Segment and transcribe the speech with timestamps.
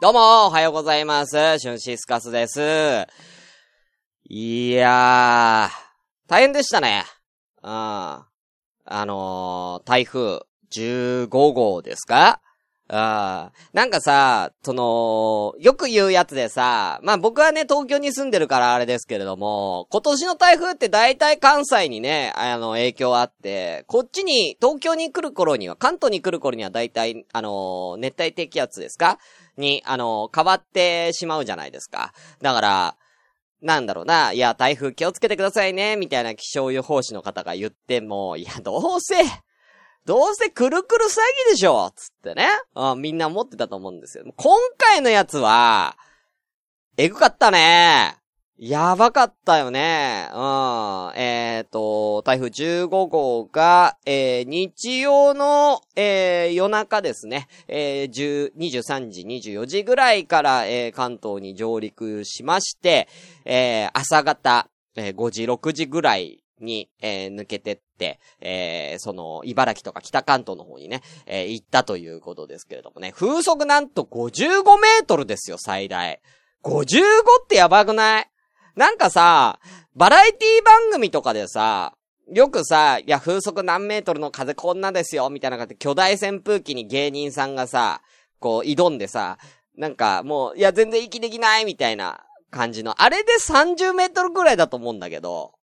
[0.00, 1.58] どうも、おはようございます。
[1.58, 2.60] シュンシスカスです。
[4.28, 7.02] いやー、大変でしたね。
[7.64, 7.70] うん。
[7.70, 8.26] あ
[8.86, 12.40] のー、台風15号ですか？
[12.90, 29.18] あなんかさ、その、よく言うやつでさ、まあ僕はね、東京に住んでるからあれですけれども、今年の台風って大体関西にね、あの、影響あって、こっちに、東京に来る頃には、関東に来る頃には大体、あの、熱帯低気圧ですか？
[29.58, 32.12] に、あの、変わってしまうじゃないですか。
[32.40, 32.96] だから、
[33.60, 39.16] なんだろうな、いや、台風気をつけてくださいね、みたいな気象予報士の方が言っても、いや、どうせ、
[40.04, 42.48] どうせくるくる詐欺でしょつってね。
[42.74, 44.24] うん、みんな思ってたと思うんですよ。
[44.36, 45.98] 今回のやつは、
[46.96, 48.16] えぐかったね。
[48.60, 50.28] やばかったよね。
[50.34, 51.12] うん。
[51.16, 57.46] えっ、と、台風15号が、えー、日曜の、えー、夜中ですね。
[57.68, 63.06] えー、10 23時、24時ぐらいから、えー、関東に上陸しまして、
[63.44, 73.12] えー、朝方、えー、5時、6時ぐらいに、えー抜けてって、えーその、茨城とか北関東の方にね、えー行ったということですけれどもね。
[73.12, 76.20] 風速なんと55メートルですよ、最大。
[76.64, 76.80] 55
[77.44, 78.28] ってやばくない？
[78.78, 79.58] なんかさ、
[79.96, 81.94] バラエティ番組とかでさ、
[82.32, 88.02] よくさ、いや、風速何メートルの風こんなですよ、みたいな感じで巨大扇風機に芸人さんがさ、
[88.38, 89.38] こう、挑んでさ、
[89.76, 93.02] なんかもう、いや、全然息できない、みたいな感じの。
[93.02, 95.54] あれで30メートルぐらいだと思うんだけど、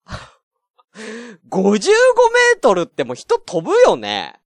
[1.50, 4.40] 55メートルってもう人飛ぶよね。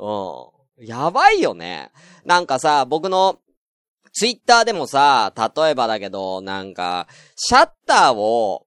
[0.00, 0.84] うん。
[0.84, 1.92] やばいよね。
[2.24, 3.38] なんかさ、僕の
[4.12, 8.66] ツイッターでもさ、例えばだけど、なんか、シャッターを、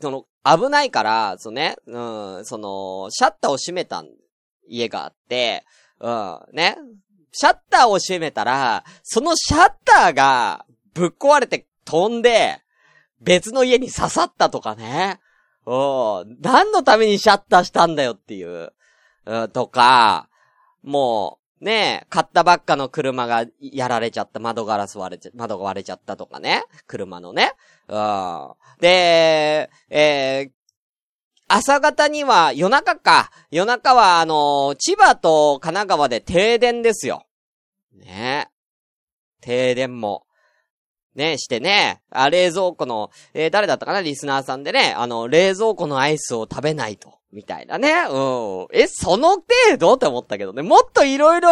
[0.00, 1.98] その、危ないから、そのね、う
[2.40, 4.04] ん、その、シャッターを閉めた
[4.68, 5.64] 家があって、
[6.00, 6.76] うん、ね。
[7.32, 12.60] シャッターを閉めたら、そのシャッターがぶっ壊れて飛んで、
[13.20, 15.18] 別の家に刺さったとかね。
[15.66, 18.72] うん、何のためにシャッターしたんだよっていう、
[19.24, 20.28] うん、とか、
[20.82, 26.62] もう、ねえ、買ったばっかの車がやられちゃった、窓ガラス割れちゃ、窓が割れちゃったとかね。
[26.86, 27.52] 車のね。
[27.88, 28.52] うん。
[28.80, 30.50] で、えー
[31.46, 33.30] 朝方には、夜中か。
[33.50, 37.26] 夜中は、あのー千葉と神奈川で停電ですよ。
[37.92, 38.48] ね
[39.40, 40.26] 停電も。
[41.14, 42.02] ねしてね。
[42.10, 44.02] あ、冷蔵庫の、えー誰だったかな？
[44.02, 44.94] リスナーさんでね。
[44.96, 47.18] あの、冷蔵庫のアイスを食べないと。
[47.34, 47.92] みたいなね。
[48.10, 48.66] うん。
[48.72, 49.44] え、その程
[49.78, 50.62] 度って思ったけどね。
[50.62, 51.50] もっといろいろ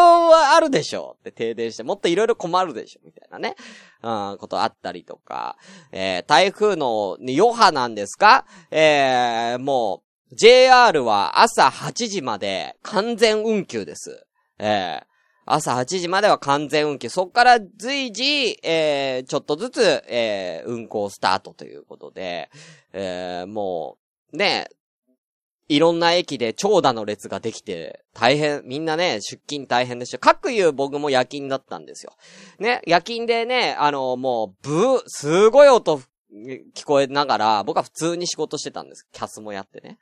[0.55, 1.17] あるでしょ。
[1.19, 3.01] って停電して、もっといろいろ困るでしょ。
[3.05, 3.57] みたいなね。
[4.03, 5.57] うん、ことあったりとか。
[5.91, 8.47] えー台風の余波なんですか？
[8.71, 14.25] えーもう、JR は朝8時まで完全運休です。
[14.59, 15.07] えー
[15.45, 17.09] 朝8時までは完全運休。
[17.09, 22.49] そっから随時、えーちょっとずつ、えー運行スタートということで、
[22.93, 23.99] えーも
[24.33, 24.69] う、ね、
[25.75, 30.19] いろんな駅で長蛇の列ができて、大変、みんなね、出勤大変でした。
[30.19, 32.13] 各いう僕も夜勤だったんですよ。
[32.59, 36.03] ね、夜勤でね、あの、もう、ブー、すごい音
[36.75, 39.09] 聞こえながら、僕は普通に仕事してたんです。
[39.13, 39.99] キャスもやってね。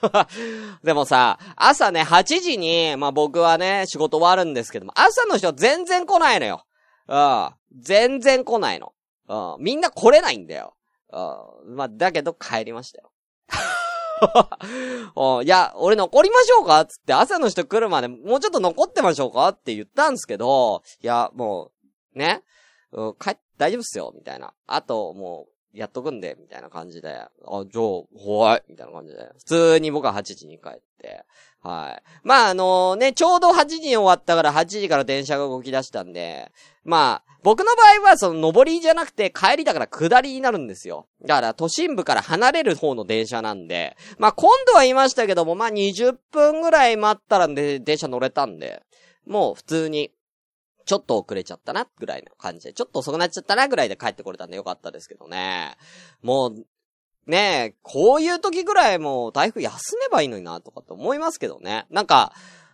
[0.82, 6.64] でもさ、朝ね、8時に、まあ僕はね、仕事終わるんですけども、朝の人全然来ないのよ。
[7.08, 7.50] うん。
[7.78, 8.94] 全然来ないの。
[9.28, 9.62] うん。
[9.62, 10.74] みんな来れないんだよ。
[11.12, 11.76] うん。
[11.76, 13.12] まあ、だけど帰りましたよ。
[15.44, 16.84] いや、俺残りましょうか？
[16.86, 19.48] つって朝の人来るまでもうちょっと残ってましょうか？
[19.48, 21.70] って言ったんですけど、いや、も
[22.14, 22.42] う、ね、
[22.92, 24.52] うん、帰、大丈夫っすよ、みたいな。
[24.66, 27.08] あと、もう、やっとくんで、みたいな感じで。
[27.08, 29.28] あ、じゃあ、はい、みたいな感じで。
[29.38, 31.24] 普通に僕は8時に帰って。
[31.62, 32.02] はい。
[32.22, 36.50] まあ、あのね、ちょうど8時に終わったから8時から電車が動き出したんで、
[36.84, 41.08] まあ、僕の場合はその上りじゃなくて帰りだから下りになるんですよ。
[41.26, 48.82] だから都心部から離れる方の電車なんで、まあ今度は言いましたけども、まあ20分ぐらい待ったらで電車乗れたんで、
[49.26, 50.12] もう普通に、
[50.84, 55.76] ちょっと遅れちゃったな、ぐらいの感じで、ちょっと遅くなっちゃったな、ぐらいで帰ってこれたんでよかったですけどね。
[56.22, 56.66] もう、
[57.26, 61.86] ねえ、こういう時ぐらいもう台風休めばいいのにな、とかって思いますけどね。
[61.90, 62.32] なんか、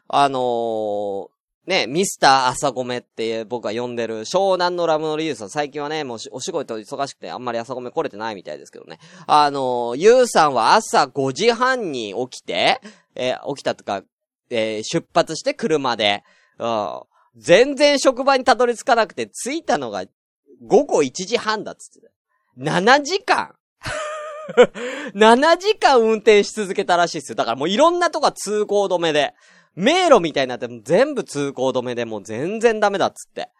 [0.08, 1.28] あのー
[1.68, 8.98] ね、ミスター朝ごめって僕が呼んでる湘南のラムノリユウさん、最近はね、もうお仕事忙しくてあんまり朝ごめ来れてないみたいですけどね。
[9.26, 12.80] あのー、ユウさんは朝5時半に起きて、
[13.14, 14.02] えー起きたとか、
[14.48, 16.24] えー出発して車で、
[16.58, 17.02] うん。
[17.36, 20.04] 全然職場にたどり着かなくて、着いたのが
[20.66, 22.10] 午後1時半だっつって。
[22.58, 23.54] 7時間
[25.14, 27.34] 7時間運転し続けたらしいっすよ。
[27.36, 29.34] だからもういろんなとこが通行止めで。
[29.74, 33.50] 迷路みたいになっても全部通行止めでもう全然ダメだっつって。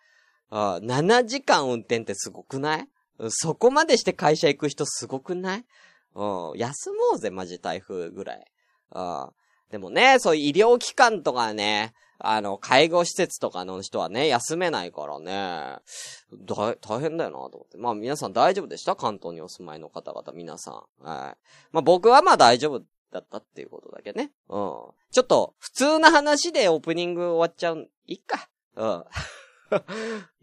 [0.50, 2.88] あ7時間運転ってすごくない？
[3.28, 5.64] そこまでして会社行く人すごくない？
[6.14, 6.58] うん。
[6.58, 8.44] 休もうぜ、マジ台風ぐらい。
[8.90, 9.30] あ
[9.70, 15.78] でもね、そういう医療機関とかね、あの、介護施設とかの人はね、休めないからね、
[16.48, 17.78] 大変だよなと思って。
[17.78, 18.96] まあ皆さん大丈夫でした？
[18.96, 20.74] 関東にお住まいの方々、皆さん。
[21.04, 21.36] はい。
[21.70, 22.82] まあ僕はまあ大丈夫
[23.12, 24.32] だったっていうことだけね。
[24.48, 24.70] うん。
[25.10, 28.48] ちょっと、普通な話でオープニング終わっちゃう、いっか。
[28.74, 29.04] うん。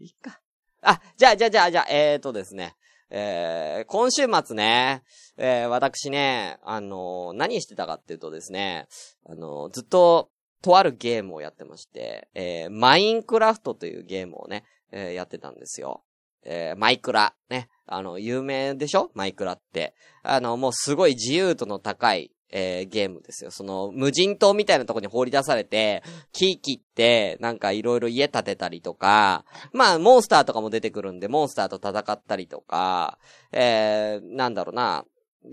[0.00, 0.40] いっか。
[0.82, 2.74] あ、じゃあ、じゃあ、じゃあ、じゃあ、えーとですね。
[3.10, 5.02] えー、今週末ね、
[5.36, 8.88] えー、私ね、あのー、何してたかっていうとですね、
[9.24, 10.30] あのー、ずっと、
[10.62, 16.02] とあるゲームをやってまして、えー、マインクラフトというゲームをね、えー、やってたんですよ。
[16.44, 17.68] えー、マイクラ、ね。
[17.86, 19.10] あの、有名でしょ？
[19.14, 19.94] マイクラって。
[20.22, 23.50] あの、もうすごい自由度の高い、えー、ゲームですよ。
[23.50, 26.02] その、無人島みたいなとこに放り出されて、
[26.32, 33.18] 木切って、なんかいろいろ家建てたりとか、まあ、モンスターとかも出てくるんで、モンスターと戦ったりとか、
[33.52, 35.04] えー、なんだろうな、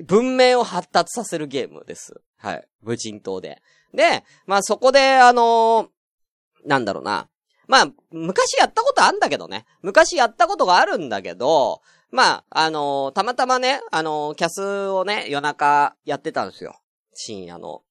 [0.06, 2.22] 文明を発達させるゲームです。
[2.38, 2.68] はい。
[2.82, 3.62] 無人島で。
[3.94, 7.30] で、まあそこで、あのー、なんだろうな。
[7.68, 9.66] まあ、昔やったことあんだけどね。
[9.82, 11.82] 昔やったことがあるんだけど、
[12.12, 16.80] まあ、あのー、たまたまね、あのー、キャスをね、夜中やってたんですよ。
[17.16, 17.84] 深夜の。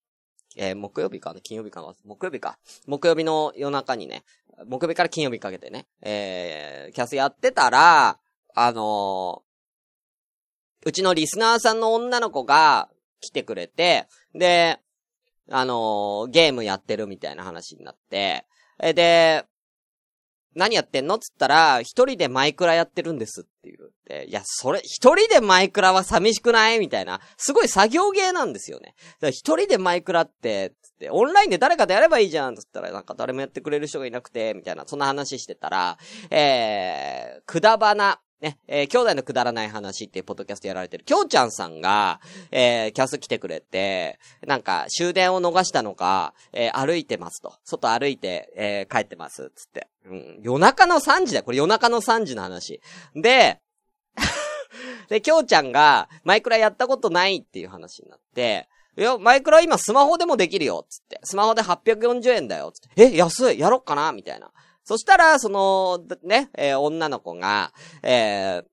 [0.54, 2.58] えー、木曜日かね、金曜日かな、木曜日か。
[2.86, 4.22] 木曜日の夜中にね、
[4.66, 8.18] 木曜日から金曜日かけてね、えー、キャスやってたら、
[8.54, 12.90] あのー、うちのリスナーさんの女の子が
[13.22, 14.78] 来てくれて、で、
[15.50, 18.44] あのー、ゲームやってるみたいな話になって、
[18.78, 19.46] え、で、
[20.54, 21.18] 何やってんの？
[21.18, 26.80] つったら、一人でマイクラやってるんですて言って、いや、それ、一人でマイクラは寂しくない？
[26.80, 27.20] みたいな。
[27.36, 28.94] すごい作業芸なんですよね。
[29.30, 35.96] 一人でマイクラって、つって、オンラインで誰かとやればいいじゃんって言ったら、なんか誰もやってくれる人がいなくて、みたいな、そんな話してたら、
[36.30, 47.54] えー、くだばな、ね、えー、兄弟のくだらない話っていうポッドキャストやられてる、きょうちゃんさんが、えー、キャス来てくれて、なんか、終電を逃したのか、えー、歩いてますと。
[47.64, 49.86] 外歩いて、えー、帰ってます、つって。
[50.06, 51.44] うん、夜中の3時だよ。
[51.44, 52.80] これ夜中の3時の話。
[53.14, 53.60] で、
[55.08, 58.68] で、きょうちゃんが、マイクラやったことないっていう話になって、
[58.98, 61.20] いや、マイクラ今スマホでもできるよ、つって。
[61.22, 63.04] スマホで840円だよ、つって。
[63.04, 64.50] え、安いやろっかなみたいな。
[64.84, 68.64] そしたら、その、ね、えー、女の子が、えー、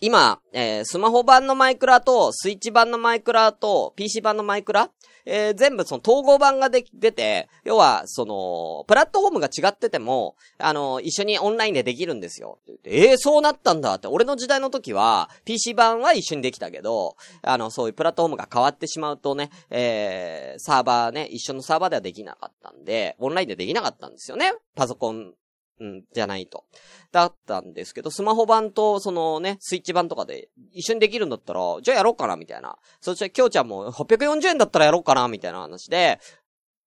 [0.00, 4.90] 今、えー、スマホ版のマイクラと、スイッチ版のマイクラと、PC 版のマイクラ
[5.26, 12.60] えー、全部その統合版がで、出て、要は、その、プラットフォームが違ってても、あの、一緒にオンラインでできるんですよ。
[12.84, 14.06] ええー、そうなったんだって。
[14.06, 24.52] 俺の時代の時は、PC 版は一緒にできたけど、あの、そういうプラットフォームが変わってしまうとね、えー、サーバーね、一緒のサーバーではできなかったんで、オンラインでできなかったんですよね。
[24.76, 25.34] パソコン
[25.78, 26.64] うん、じゃないと。
[27.12, 32.76] だったんですけど、スマホ版と、そのね、スイッチ版とかで一緒にできるんだったら、じゃあやろうかな、みたいな。
[33.00, 36.18] そして、きょうちゃんも840円だったらやろうかな、みたいな話で、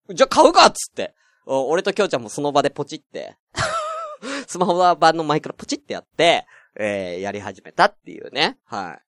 [0.10, 1.14] じゃあ買うかっつって。
[1.46, 3.36] 俺ときょうちゃんもその場でポチって
[4.48, 6.46] スマホ版のマイクロポチってやって、
[6.76, 8.60] えー、やり始めたっていうね。
[8.66, 9.00] は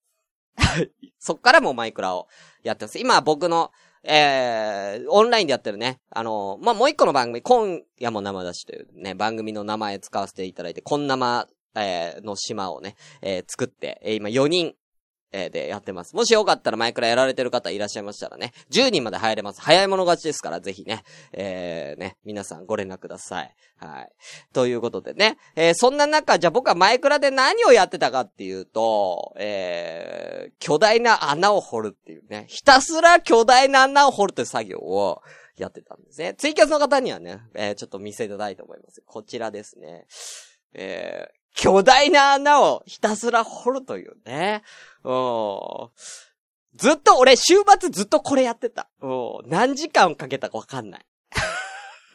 [0.78, 0.90] い。
[1.18, 2.28] そっからもマイクラを
[2.62, 2.98] やってます。
[2.98, 3.70] 今僕の、
[4.04, 11.46] えー、オンラインでやってるね、あのー、まあ、もう一個の番組、今夜も生出しというね、番組の名前使わせていただいて、こん生、
[11.76, 14.74] えー、の島をね、えー、作って、えー、今4人、
[15.32, 16.14] えー、でやってます。
[16.14, 19.60] もしよかったら前からやられてる方いらっしゃいましたらね、10人まで入れます。
[19.60, 23.54] 早い者勝ちですから、ぜひね、えー、ね、皆さんご連絡ください。
[23.76, 24.12] はい。
[24.52, 35.22] ということでね、えー、そんな中、じゃあ僕はマイクラで何をやってたかっていうと、えー、巨大な穴を掘るっていうね、ひたすら巨大な穴を掘るという作業を、
[35.58, 36.34] やってたんですね。
[36.34, 39.02] ツイキャスの方にはね、えー、ちょっと見せていただいと思います。
[39.04, 40.06] こちらですね。
[40.74, 44.62] えー、巨大な穴をひたすら掘るというね。
[46.74, 48.88] ずっと、俺、週末ずっとこれやってた。
[49.46, 51.06] 何時間かけたかわかんない。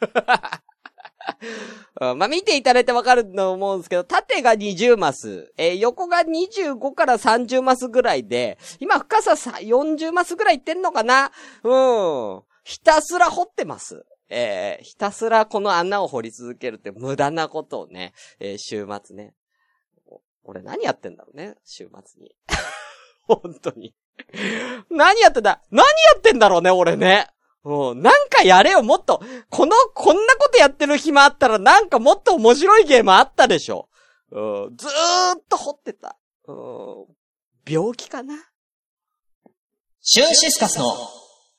[2.00, 11.30] まあ、見ていただいてわかると思うんですけど、縦が20マス、えー、横が25から30マスぐらいで、今深ささ40マスぐらいいってんのかな？
[11.62, 12.42] うん。
[12.64, 14.04] ひたすら掘ってます。
[14.28, 19.34] えー、ひたすらこの穴を掘り続けるって無駄なことをね、えー、週末ね。
[20.44, 22.34] 俺何やってんだろうね、週末に。
[23.28, 23.94] 本当に。
[24.90, 25.84] 何やってんだ何や
[26.16, 27.28] ってんだろうね、俺ね。
[27.64, 29.20] うん、なんかやれよ、もっと、
[29.50, 33.90] この、こんなことやってる暇あったらなんかもっと面白いゲームあったでしょ。
[34.30, 36.16] うん、ずーっと掘ってた。
[36.46, 37.06] うん、
[37.66, 38.34] 病気かな
[40.00, 40.96] シュンシスカスの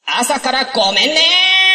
[0.03, 1.68] 朝からごめんねは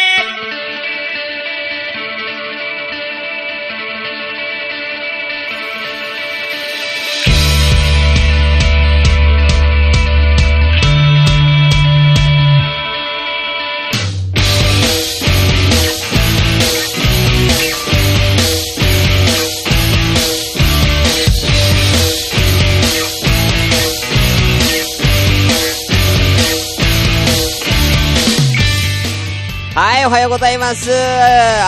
[30.05, 30.91] おはようございます。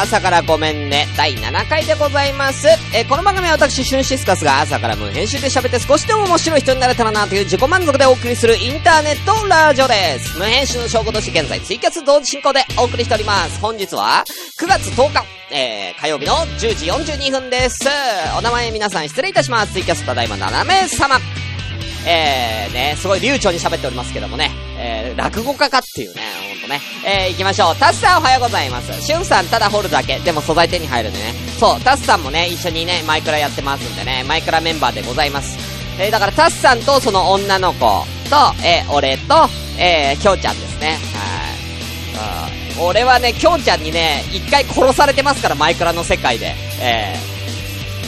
[0.03, 1.07] 朝からごめんね。
[1.17, 2.67] 第7回でございます。
[2.93, 10.37] えー、この番組は私、シュンシスカスが朝から無編集で喋って少しでも面白い人になれたらなという自己満足でお送りするインターネットラジオです。
[10.37, 13.59] 無編集の証拠として現在ツイキャス同時進行でお送りしております。
[13.59, 14.23] 本日は
[14.59, 17.89] 9月10日、えー、火曜日の10時42分です。
[18.37, 19.73] お名前皆さん失礼いたします。
[19.73, 21.17] ツイキャスただいま7名様。
[22.05, 26.81] えー、ね、すごい流暢に喋っておりますけどもね、えー、落語家かっていうね、ほんとね。
[27.05, 27.75] えー、行きましょう。
[27.75, 29.01] タスさんおはようございます。
[29.01, 30.19] しゅんさんただ掘るだけ。
[30.19, 31.33] でも素材手に入るんでね。
[31.59, 35.57] そう、タスさんもね、一緒にね、マイクラやってますんでね、マイクラメンバーでございます。
[35.99, 40.97] えー、だからタスさんとその女の子と、えー、俺と、えー、きょうちゃんですね。
[42.15, 42.57] はい。
[42.79, 46.53] 俺はね、きょうちゃんにね、一回殺されてますから、マイクラの世界で。
[46.79, 47.36] えー、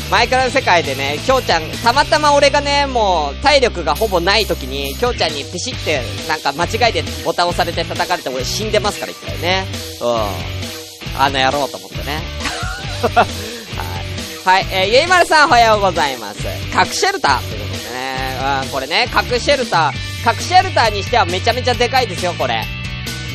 [0.10, 9.66] マイクラの世界でね、きょうちゃん、たまたま俺がね、もう、体力がほぼない時に、きょうちゃんにピシって、なんか間違いでボタン押されて叩かれて俺死んでますから一回ね。
[10.02, 10.60] うん。
[11.22, 12.22] あの野郎と思ってね。
[13.14, 13.28] はい。
[14.46, 16.40] はい、えー、ゆいまるさんおはようございます。
[16.74, 18.64] 核シェルターということでね。
[18.64, 22.66] うん、これね、核シェルター、核シェルターにしてはめちゃめちゃでかいですよ、これ。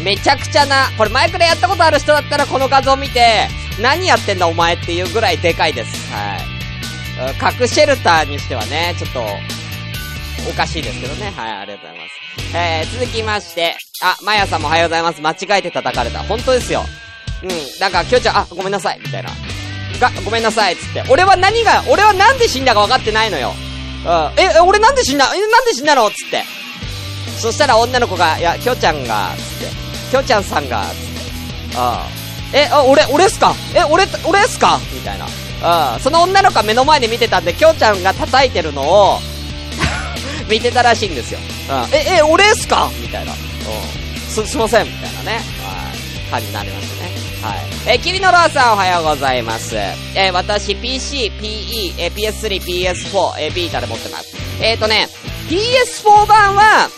[0.02, 3.48] めちゃくちゃな、これマイクラやったことある人だったらこの画像見て、
[3.80, 6.12] 何やってんだお前っていうぐらいでかいです。
[6.12, 6.53] はい。
[7.40, 9.24] 核シェルターにしてはね、ちょっと、
[10.50, 11.32] おかしいですけどね。
[11.36, 12.56] はい、ありがとうございます。
[12.56, 15.20] えー、続きまして、あ、まやさんもおはようございます。
[15.20, 16.20] 間違えて叩かれた。
[16.24, 16.84] 本当ですよ。
[17.42, 17.50] うん。
[17.80, 19.30] なんか、きょうちゃん、あ、ごめんなさい、みたいな。
[20.00, 21.04] が、ごめんなさい、つって。
[21.08, 23.54] 俺は何が、俺はなんで死んだか分かってないのよ。
[24.04, 24.40] うん。
[24.40, 26.44] え、俺なんで死んだえ、なんで死んだのつって。
[27.38, 29.30] そしたら女の子が、いや、きょうちゃんが、
[29.60, 29.74] つって。
[30.10, 30.94] きょうちゃんさんが、つっ
[31.72, 31.76] て。
[31.76, 32.56] ああ。
[32.56, 33.54] え、あ、俺、俺っすか？
[33.74, 34.78] え、俺、俺っすか？
[34.92, 35.26] みたいな。
[35.64, 36.00] うん。
[36.00, 39.18] その女の子は目の前で見てたんで、きょうちゃんが叩いてるのを
[40.48, 41.40] 見てたらしいんですよ。
[41.70, 41.94] うん。
[41.94, 42.90] え、え、俺っすか？
[43.00, 43.32] みたいな。
[43.32, 43.38] うん。
[44.30, 45.32] す、すいません、みたいなね。
[45.32, 46.30] はい。
[46.30, 47.10] 感じになりましたね。
[47.42, 47.96] はい。
[47.96, 49.76] え君のローさんおはようございます。
[49.76, 54.34] えー、私、PC、PE、えー、PS3、PS4、えー、ビータで持ってます。
[54.60, 55.08] えっ、ー、とね、
[55.48, 56.88] PS4 版は、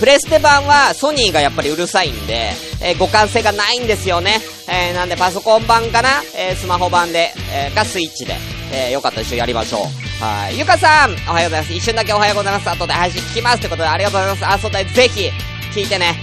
[0.00, 4.40] プレステ版はソニーがやっぱりうるさいんで、えー、互換性がないんですよね。
[4.68, 6.22] えー、なんでパソコン版かな？
[6.36, 8.36] えー、スマホ版で、えー、かスイッチで、
[8.72, 10.24] えー、よかったら一緒にやりましょう。
[10.24, 10.58] はい。
[10.58, 11.72] ゆかさん、おはようございます。
[11.72, 12.70] 一瞬だけおはようございます。
[12.70, 14.54] 後で配信聞きますってことでありがとうございます。
[14.54, 15.30] あ、そうだ、ぜひ、
[15.72, 16.14] 聞いてね。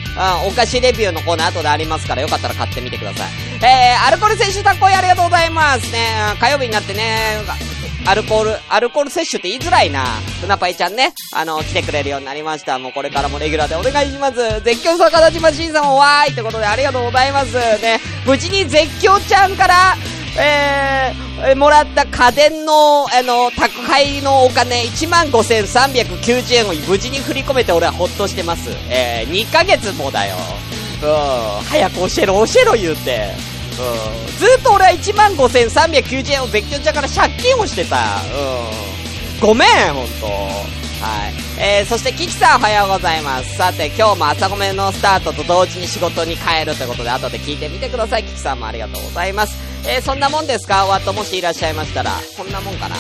[0.43, 3.27] うん、お菓子レビューのコーナー後でありますから、よかったら買ってみてください。
[3.63, 6.07] えー、アルコール摂取たっこいありがとうございますね。
[6.39, 7.37] 火曜日になってね、
[8.07, 10.05] アルコール、アルコール摂取って言いづらいな。
[10.39, 12.77] ふなぱいちゃんね、あの、来てくれるようになりました。
[12.77, 14.35] もうこれからもレギュラーでお願いします。
[14.61, 17.55] 絶叫逆立ちマシンさんもわーいってことでありがとうございます。
[17.55, 19.95] ね、無事に絶叫ちゃんから、
[20.37, 28.69] えー、もらった家電の、あの、宅配のお金15,390円を無事に振り込めて俺はほっとしてます。
[28.89, 30.35] えー、2ヶ月もだよ。
[31.01, 33.54] うん、早く教えろ、教えろ言うて。
[33.75, 37.97] ずっと俺は1万5390円を別居ちゃから借金をしてた。
[37.97, 39.39] うん。
[39.41, 40.27] ごめん、ほんと。
[40.27, 41.33] はい。
[41.59, 43.57] えー、そしてキキさんおはようございます。
[43.57, 48.23] さて、今日も朝ごめのスタートと同時に仕事に帰るということで、後で聞いてみてください。
[48.23, 49.57] キキさんもありがとうございます。
[49.87, 50.85] えー、そんなもんですか？
[50.87, 52.11] お後もしいらっしゃいましたら。
[52.37, 52.95] こんなもんかな？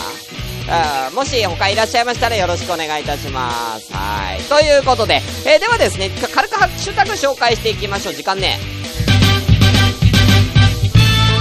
[0.67, 3.93] あもし他いらっしゃいましたらよろしくお願いいたします。
[3.93, 4.41] はい。
[4.43, 8.13] ということで、えー、ではですね、軽くハッシュタグ紹介していきましょう。
[8.13, 8.59] 時間ね。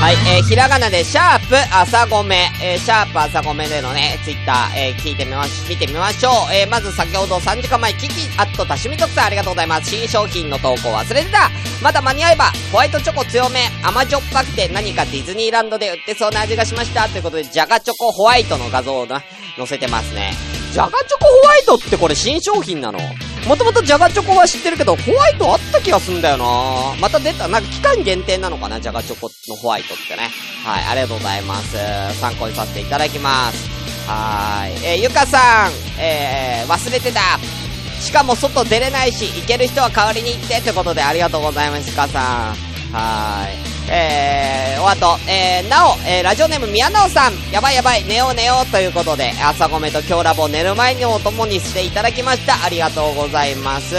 [0.05, 6.33] はい、えー、ひらがなで、シャープ、朝ごめ、えー、シャープ朝ごめでのね、ツイッター、えー、聞いてみまし、見てみましょう。
[6.55, 9.89] えー、まず先ほど3時間前、キキ、アット、たしみとくさんありがとうございます。
[9.89, 11.49] 新商品の投稿忘れてた
[11.83, 17.09] まだ間に合えば、ホワイトチョコ強め、甘じょっぱくて何かディズニーランドで売ってそうな味がしました。
[17.09, 19.23] ということで、ジャガチョコホワイトの画像をな、
[19.57, 20.64] 載せてますね。
[20.75, 22.99] ジャガチョコホワイトってこれ新商品なの？
[23.47, 26.45] もともとジャガチョコは知ってるけど、ホワイトあった気がすんだよな
[27.01, 28.81] また出た、なんか期間限定なのかな？
[28.81, 30.31] ジャガチョコのホワイトってね。
[30.65, 31.77] はい、ありがとうございます。
[32.19, 33.69] 参考にさせていただきます。
[34.09, 34.85] はーい。
[34.85, 37.21] えー、ゆかさん、えー、忘れてた。
[38.01, 42.55] しかも外出れないし、行ける人は代わりに行ってってことでありがとうございます、ゆかさん。
[42.93, 43.74] はーい。
[43.91, 52.65] えー、おあと、えー、なお、えー、ラジオネーム宮直さん、やばいやばい、寝よう寝ようということで、朝ごめと今日ラボ寝る前にお供にしていただきました。
[52.65, 53.95] ありがとうございます。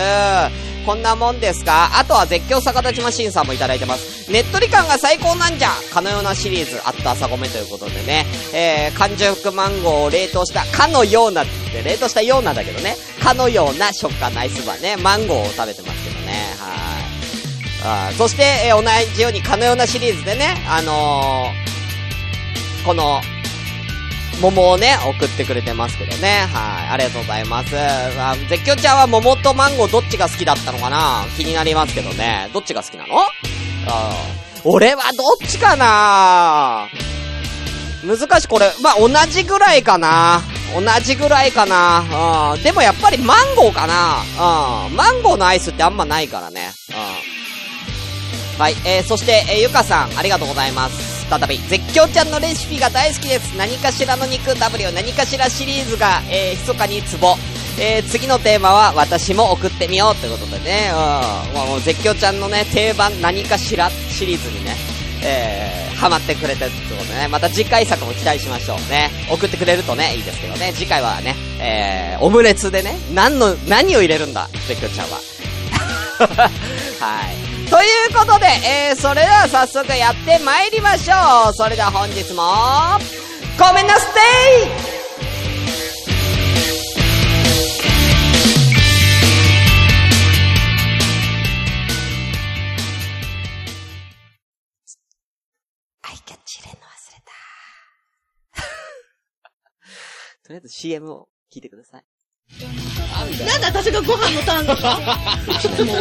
[0.86, 1.98] こんなもんですか？
[1.98, 4.32] あとは絶叫逆立ちマシンさんもいただいてます。
[4.32, 16.95] ねっとり感が最高なんじゃかのようなシリーズ、あった朝ごめということでね、えー、完熟マンゴーを冷凍した、かのようなって冷凍したようなだけどね、かのような食感ナイスバーね、マンゴーを食べてますけどね、はい。
[18.18, 18.84] そして、えー、同
[19.16, 23.22] じようにかのようなシリーズでね、あのー、この、
[24.42, 26.46] 桃をね、送ってくれてますけどね。
[26.52, 26.90] はい。
[26.90, 27.74] ありがとうございます。
[27.78, 31.26] あ絶叫ちゃんは桃とマンゴーどっちが好きだったのかな？
[31.38, 32.50] 気になりますけどね。
[32.54, 33.16] どっちが好きなの？
[34.66, 36.90] 俺はどっちかな？
[38.06, 38.74] 難しい、これ。
[38.84, 40.42] まあ、同じぐらいかな。
[40.76, 42.54] 同じぐらいかな。
[42.56, 42.62] うん。
[42.62, 44.18] でもやっぱりマンゴーかな。
[44.88, 44.96] うん。
[44.98, 46.74] マンゴーのアイスってあんまないからね。
[46.90, 46.96] うん。
[48.58, 48.74] はい。
[48.86, 51.28] えー、そして、えー、ゆかさん、ありがとうございます。
[51.30, 53.58] 再び、絶叫ちゃんのレシピが大好きです。
[53.58, 57.36] 何かしらの肉 W、何かしらシリーズが、えー、密かにツボ。
[57.78, 61.70] えー、次のテーマは私も送ってみようということでね、うん。
[61.70, 64.76] もう絶叫ちゃんのね、定番何かしらシリーズにね、
[65.22, 69.10] えー、ハマってくれてるってことでね、また次回作も期待しましょうね。
[69.30, 75.20] 送ってくれるとね、いいですけどね、次回はね、えー、オムレツでね、何の、何を入れるんだ、絶叫ちゃんは。
[77.02, 77.45] はい。
[77.70, 81.54] ということで、えー、それでは早速やって参りましょう。
[81.54, 82.44] それでは本日も、
[83.58, 84.96] ごめんなさい
[100.44, 102.15] とりあえず CM を聞いてください。
[103.46, 104.66] なんで私がご飯のターン
[105.60, 105.96] 結論、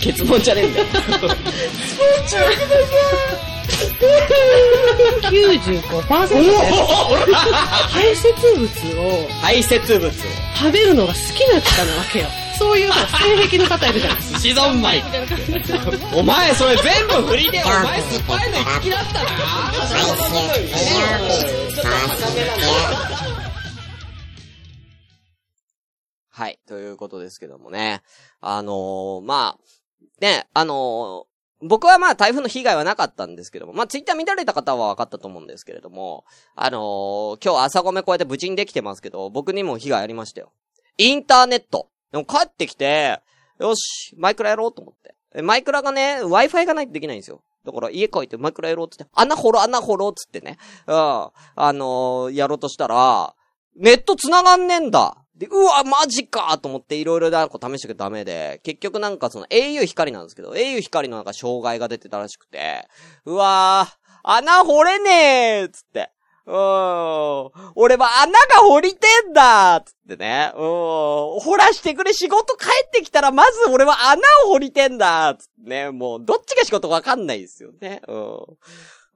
[0.00, 0.86] 結論じゃねえんだよ。
[5.22, 5.92] 95%
[7.88, 8.66] 排泄物
[9.00, 10.10] を排泄物を
[10.54, 12.28] 食べるのが好きな方なわけよ。
[12.58, 14.38] そういう性癖の方いるじゃないですか。
[14.38, 15.02] 寿司丼米。
[16.14, 19.26] お前それ全部振りで、お前酸っぱいの好きだったな。
[26.36, 26.58] はい。
[26.66, 28.02] ということですけどもね。
[28.42, 40.52] あのー、まあ、ね、あのー、僕はまあ台風の被害はなかったんですけども、まあツイッター見られた方は分かったと思うんですけれども、あのー、今日朝ごめこうやって無事にできてますけど、僕にも被害ありましたよ。
[40.98, 41.88] インターネット。
[42.12, 43.22] でも帰ってきて、
[43.58, 44.94] よし、マイクラやろうと思っ
[45.32, 45.42] て。
[45.42, 47.40] マイクラがね、Wi-Fi がないとできないんですよ。
[47.64, 50.58] だから家帰ってマイクラやろうって言って、穴掘ろ、穴掘ろうっつってね。
[50.86, 50.94] うん。
[50.94, 53.34] あのー、やろうとしたら、
[53.74, 55.16] ネット繋がんねえんだ。
[55.36, 62.88] で、うわ、マジかと思っていろいろなんか試したけどダメで、結局なんかその au 光なんですけど、au 光のなんか障害が出てたらしくて、
[63.26, 66.10] うわー、穴掘れねえつって。
[66.46, 66.54] うん。
[67.74, 70.52] 俺は穴が掘りてんだつってね。
[70.54, 70.60] うん。
[71.40, 75.90] 掘らしてくれ、仕事帰ってきたら、まず俺は穴を掘りてんだつってね。
[75.90, 78.00] もう、どっちが仕事わかんないですよね。
[78.06, 78.36] うん。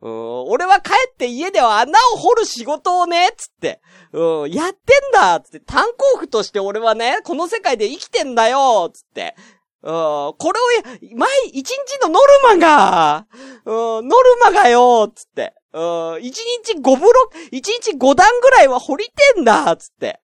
[0.02, 3.80] うん、俺は帰って家では穴を掘る仕事をね、つって、
[4.12, 9.36] うん、やってんだつって、炭鉱夫として俺はね、この世界で生きてんだよつって。
[9.82, 13.26] うん、これを、毎、一日のノルマが、
[13.64, 15.54] うん、ノルマがよつって。
[15.72, 17.12] うん、一日5ブロ
[17.52, 20.20] 一日5段ぐらいは掘りてんだつって。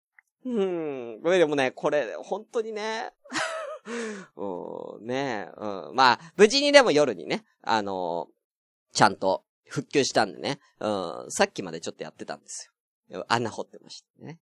[0.46, 3.12] うん、これでもね、これ、本当にね、
[4.36, 5.50] うん、ね。
[5.58, 10.60] うん、まあ、無事にでも夜にね、あのー、ちゃんと、復旧したんでね。
[10.80, 12.70] うん、さっきまでちょっとやってたんです
[13.10, 13.26] よ。
[13.28, 14.40] 穴掘ってましたね。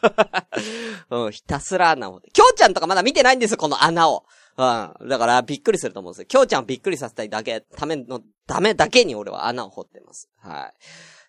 [1.10, 2.30] うん、ひたすら穴掘って。
[2.30, 4.24] きょうちゃんとかまだ見てないんですよ、この穴を。
[4.56, 5.08] うん。
[5.08, 6.26] だからびっくりすると思うんですよ。
[6.26, 10.30] きょうちゃんをびっくりさせたいだけ、ための、ためだけに俺は穴を掘ってます。
[10.38, 10.72] は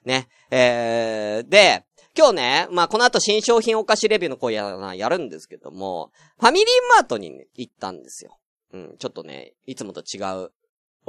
[0.06, 0.08] い。
[0.08, 0.30] ね。
[0.50, 1.84] えー、で、
[2.18, 8.40] 今日ね、まあ、この後新商品お菓子レビューの声や、やるんですけども、ファミリーマートに、ね、行ったんですよ。
[8.72, 10.52] うん、ちょっとね、いつもと違う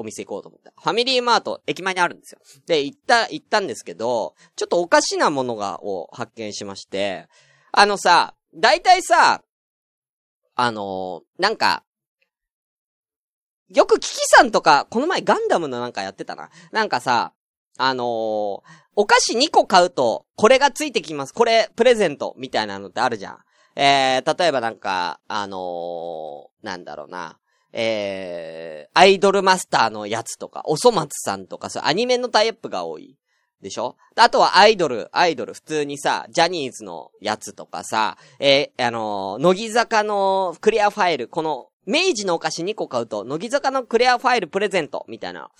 [0.00, 0.72] お店行こうと思った。
[0.80, 2.40] ファミリーマート、駅前にあるんですよ。
[2.66, 7.28] で、行った、行ったんですけど、ちょっとおかしなものが、を発見しまして、
[7.72, 9.42] あのさ、大体さ、
[10.54, 11.84] あのー、なんか、
[13.68, 16.50] よくキキさんとか、この前ガンダムのなんかやってたな。
[16.72, 17.32] なんかさ、
[17.78, 18.06] あのー、
[18.96, 21.34] お菓子2個買うと、これがついてきます。
[21.34, 23.38] これ、プレゼント、みたいなのってあるじゃん。
[23.76, 27.39] えー、例えばなんか、あのー、なんだろうな。
[27.72, 33.16] えー、アイドルマスターのやつとか、おそ松さんとか、そう、アニメのタイアップが多い。
[33.62, 33.96] でしょ？
[34.16, 45.50] あとはアイドル、アイドル、普通にさ、ジャニーズのやつとかさ、えー、あのー、乃木坂のクリアファイル、この、明治のお菓子2個買うと、乃木坂のクリアファイルプレゼント、みたいな。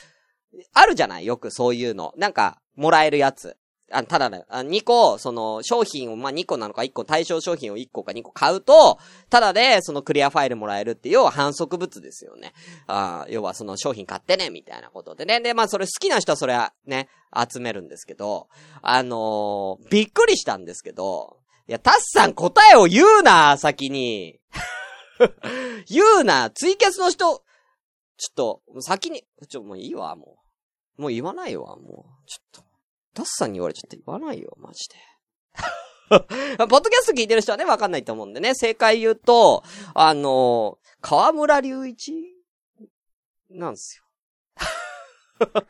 [0.72, 1.26] あるじゃない？
[1.26, 2.14] よくそういうの。
[2.16, 3.58] なんか、もらえるやつ。
[3.92, 8.98] あ、ただね、あ2個、その、商品を、まあ、2個なのか1個、対象商品を1個か2個買うと、
[9.28, 12.52] ただで、そのクリアファイルもらえるっていう、要は反則物ですよね。
[12.86, 15.40] あ要はその商品買ってね、みたいなことでね。
[15.40, 18.48] で、まあ、それ好きな人はそれはね、集めるんですけど、
[18.82, 24.40] あのー、びっくりしたんですけど、いや、タスさん答えを言うな、先に。
[25.88, 27.44] 言うな、ツイキャスの人、
[28.16, 30.38] ちょっと、先に、ちょ、もういいわ、も
[30.98, 31.02] う。
[31.02, 32.26] もう言わないわ、もう。
[32.26, 32.69] ちょっと。
[33.14, 34.96] タスさんに言われちゃって言わないよ、マジで。
[36.58, 39.62] ポッドキャスト聞いてる人はね、わかんないと思うんでね、正解言うと、
[39.94, 42.12] あのー、河村隆一
[43.50, 44.04] なんですよ。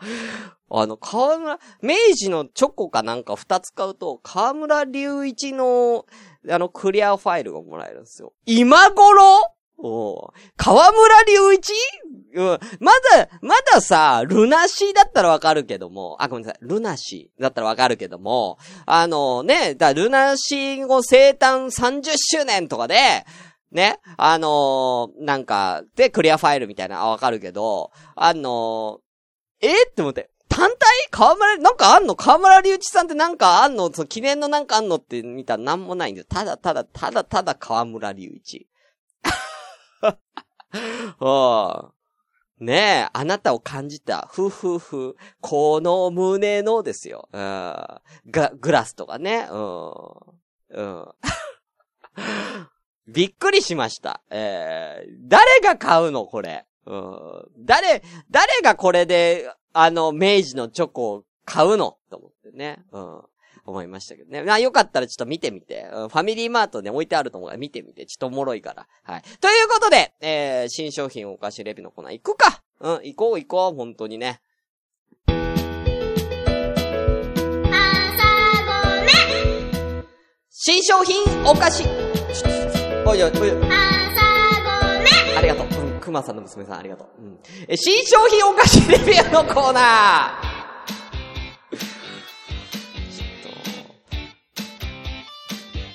[0.73, 6.07] あの、河村、明治のチョコかなんか二つ買うと、河村隆一の、
[6.49, 8.33] あの、クリアファイルがもらえるんですよ。
[8.47, 9.50] 今頃
[9.83, 11.73] おう河村隆一？
[12.35, 12.59] うん。
[12.79, 23.25] まだ、まださ、ルナシーだったらわかるけども、あ、ごめんなさい、ルナシーだったらわかるけども、あのね、だルナシー後生誕30周年とかで、
[23.73, 29.87] ね、あのー、なんか、で、クリアファイルみたいな、あ、わかるけど、あのー、え？
[29.89, 30.77] って思って、単体？
[31.11, 32.17] 河村、なんかあんの？
[32.17, 33.93] 河村隆一さんってなんかあんの？
[33.93, 34.97] その記念のなんかあんの？
[34.97, 36.27] って見たらなんもないんだよ。
[36.29, 38.67] ただただ、ただただ河村隆一。
[42.61, 44.29] ねえ、あなたを感じた。
[44.31, 45.17] ふふふ。
[45.41, 47.31] この胸のですよ。
[47.33, 47.41] うん。
[47.41, 48.03] が、
[48.61, 49.49] グラスとかね。
[49.51, 50.03] うん。
[50.71, 51.09] うん。
[53.09, 54.21] びっくりしました。
[54.31, 56.67] えー、誰が買うのこれ。
[56.85, 57.49] うん。
[57.59, 62.85] 誰、誰がこれで、あの、明治のチョコを買うのと思ってね。
[62.93, 63.23] うん。
[63.65, 64.43] 思いましたけどね。
[64.43, 65.87] まあよかったらちょっと見てみて。
[65.91, 68.07] ファミリーマートで置いてあると思うから見てみて。
[68.07, 68.87] ちょっとおもろいから。
[69.03, 69.23] はい。
[69.41, 74.41] ということで、えー、新商品お菓子レビューのコーナー行くかうん、行こう行こう、本当にね。
[80.63, 81.85] 新商品お菓子
[83.07, 83.51] おいおいおい。
[85.37, 85.67] ありがとう。
[85.83, 87.23] うん、熊さんの娘さんありがとう。
[87.23, 87.39] うん。
[87.67, 90.60] え、新商品お菓子レビューのコーナー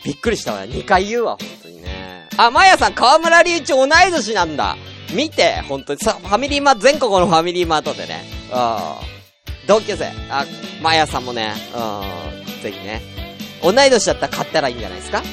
[0.06, 0.62] びっくりしたわ。
[0.66, 2.28] 2回言うわ、本当にね。
[2.38, 4.78] あ、まやさん、河村隆一同い年なんだ。
[5.14, 6.00] 見て、本当に。
[6.00, 8.24] さ、ファミリーマート、全国のファミリーマートでね。
[8.52, 9.68] うん。
[9.68, 10.06] 同級生。
[10.30, 10.46] あ、
[10.82, 12.62] まやさんもね、うん。
[12.62, 13.02] ぜひね。
[13.64, 15.24] 同い年だったら買ったらいいんじゃないですか？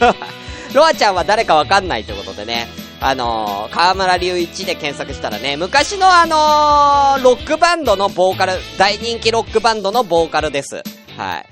[0.00, 0.14] うん。
[0.74, 2.68] ロアちゃんは誰かわかんないということでね。
[3.00, 10.82] あのー、河村隆一で検索したらね、昔のあのー、ロックバンドのボーカル、大人気ロックバンドのボーカルです。
[11.16, 11.46] はい。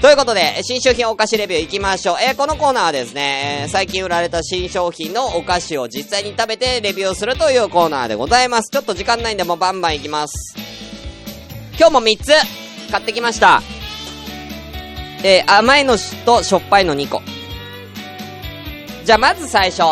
[0.00, 2.16] ということで、新商品お菓子レビュー行きましょう。
[2.20, 8.70] えー、このコーナーはですね、え最近売られた新商品のお菓子を実際に食べてレビューするというコーナーでございます。
[8.70, 10.54] ちょっと時間ないんでもうバンバン行きます。
[11.76, 12.30] 今日も3つ
[12.92, 13.60] 買ってきました。
[15.24, 17.20] えー、甘いのとしょっぱいの2個。
[19.04, 19.82] じゃあまず最初。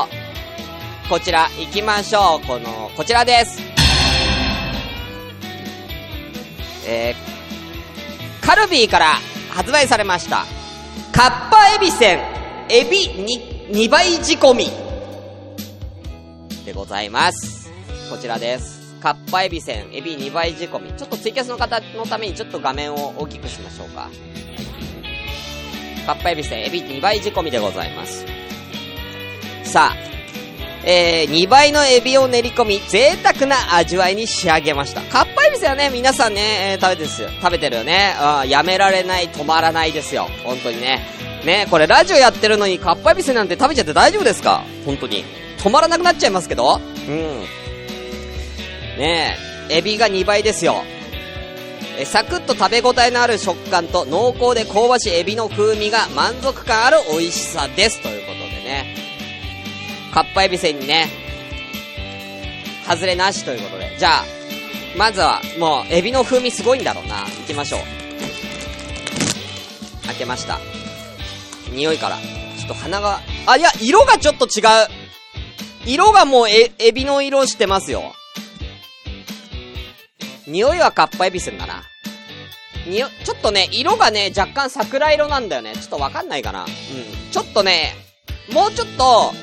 [1.09, 2.47] こちら行きましょう。
[2.47, 3.61] この、こちらです。
[6.87, 9.17] えー、カルビーから
[9.57, 10.45] 発売されました。
[11.13, 12.19] カッパエビせん、
[12.69, 14.67] エビに2倍仕込み。
[16.67, 17.73] でございます。
[18.11, 18.95] こちらです。
[19.01, 20.93] カッパエビせん、エビ2倍仕込み。
[20.93, 24.11] ちょっとツイキャスの方のためにちょっと画面を大きくしましょうか。
[26.05, 28.27] カッパエビせん、エビ2倍仕込みでございます。
[29.65, 30.16] さあ、
[30.89, 35.01] えー、2倍のエビを練り込み、贅沢な味わいに仕上げました。
[35.03, 37.29] かっぱエビスはね、皆さんね、えー、食べてですよ。
[37.43, 38.15] 食べてるよね。
[38.43, 40.29] うん、やめられない、止まらないですよ。
[40.45, 41.05] 本当にね。
[41.45, 44.63] ね、これラジオやってるのにかっぱエビスなんて食べちゃって大丈夫ですか？
[44.85, 45.25] 本当に。
[45.59, 47.41] 止まらなくなっちゃいますけどうん。
[48.99, 49.37] ね
[49.71, 50.85] え、エビが2倍ですよ。
[51.99, 58.01] えサクッと食べ応えのある食感と濃厚で香ばしいエビの風味が満足感ある美味しさです。
[58.03, 59.06] ということでね。
[60.17, 61.09] かっぱえびせんにね、
[62.89, 63.95] 外れなしということで。
[63.99, 64.25] じゃあ、
[64.97, 67.25] まずは、もう、エビの風味すごいんだろうな。
[67.25, 67.81] 行きましょう。
[70.07, 70.59] 開けました。
[71.71, 72.17] 匂いから。
[72.17, 74.89] ちょっと鼻が、あ、いや、色がちょっと違う。
[75.85, 78.15] 色がもうえ、エビの色してますよ。
[80.47, 81.83] 匂いはかっぱえびせんだな。
[82.87, 85.75] にお、ちょっとね、色がね、若干桜色なんだよね。
[85.75, 86.63] ちょっとわかんないかな。
[86.63, 86.69] うん。
[87.31, 87.95] ちょっとね、
[88.51, 89.35] もうちょっと、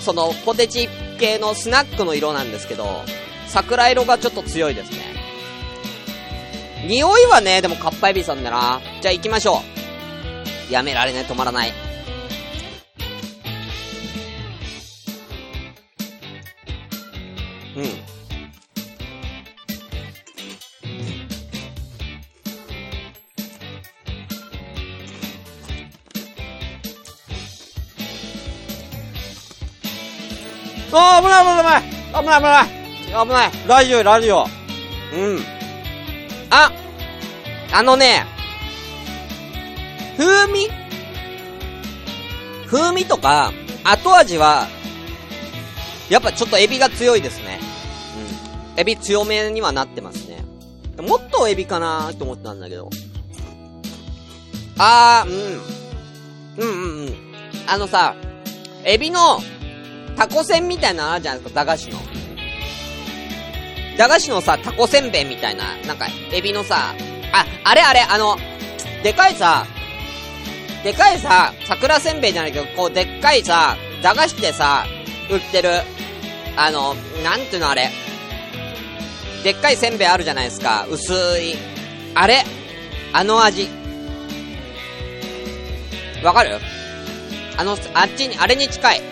[0.00, 3.04] その、ポテチ系のスナックの色なんですけど、
[3.48, 4.98] 桜色がちょっと強いですね。
[6.86, 8.80] 匂いはね、でもかっぱエビさんだな。
[9.00, 9.62] じゃあ行きましょ
[10.68, 10.72] う。
[10.72, 11.89] やめられない、止まらない。
[31.30, 34.44] ない危ない危ない危ない危ないラジオラジオ
[35.14, 35.40] うん。
[36.50, 36.70] あ
[37.72, 38.26] あのね、
[40.16, 40.68] 風味
[42.66, 43.52] 風味とか、
[43.84, 44.66] 後味は、
[46.08, 47.60] やっぱちょっとエビが強いですね。
[48.74, 48.80] うん。
[48.80, 50.44] エビ強めにはなってますね。
[51.00, 52.90] もっとエビかなと思ってたんだけど。
[54.78, 55.30] あー、
[56.58, 56.64] うん。
[56.64, 57.14] うんうんうん。
[57.66, 58.14] あのさ、
[58.84, 59.40] エビの
[60.16, 61.98] タコ船みたいなのあるじゃないですか、駄菓子の。
[63.96, 66.94] 駄菓子のさ、タコせんべいみたいな、なんか、エビのさ、
[67.32, 68.38] あ、あれあれ、あの、
[69.02, 69.66] でかいさ、
[70.82, 74.86] でかいさ、桜せんべいじゃないけど、こう、でっかいさ、駄菓子でさ、
[75.30, 75.82] 売ってる、
[76.56, 77.90] あの、なんていうのあれ。
[79.44, 80.86] でっかいせんべいあるじゃないですか。
[80.90, 81.56] 薄い。
[82.14, 82.44] あれ
[83.12, 83.68] あの味。
[86.22, 86.58] わかる？
[87.56, 89.02] あの、あっちに、あれに近い。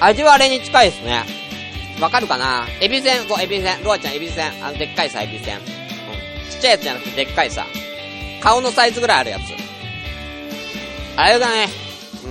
[0.00, 1.24] 味はあれに近いですね。
[2.00, 2.66] わかるかな？
[2.80, 3.82] エビせん、ご、エビせん。
[3.82, 4.64] ロアちゃんエビせん。
[4.64, 5.58] あの、でっかいさ、エビせん。
[5.58, 5.64] うん。
[6.50, 7.66] ちっちゃいやつじゃなくて、でっかいさ。
[8.40, 9.42] 顔のサイズぐらいあるやつ。
[11.16, 11.68] あれだね。
[12.24, 12.28] う